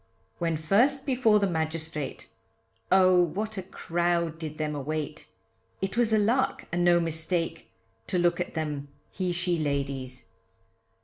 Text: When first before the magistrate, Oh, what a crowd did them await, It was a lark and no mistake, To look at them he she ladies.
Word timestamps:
When 0.39 0.57
first 0.57 1.05
before 1.05 1.37
the 1.37 1.45
magistrate, 1.45 2.27
Oh, 2.91 3.21
what 3.21 3.55
a 3.55 3.61
crowd 3.61 4.39
did 4.39 4.57
them 4.57 4.73
await, 4.73 5.27
It 5.79 5.95
was 5.95 6.11
a 6.11 6.17
lark 6.17 6.65
and 6.71 6.83
no 6.83 6.99
mistake, 6.99 7.69
To 8.07 8.17
look 8.17 8.39
at 8.39 8.55
them 8.55 8.87
he 9.11 9.31
she 9.31 9.59
ladies. 9.59 10.29